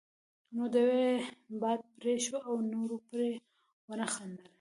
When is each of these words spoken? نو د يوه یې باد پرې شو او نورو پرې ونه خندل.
نو 0.55 0.63
د 0.73 0.75
يوه 0.85 0.97
یې 1.05 1.13
باد 1.61 1.79
پرې 1.97 2.13
شو 2.25 2.37
او 2.47 2.53
نورو 2.71 2.97
پرې 3.09 3.29
ونه 3.89 4.07
خندل. 4.13 4.47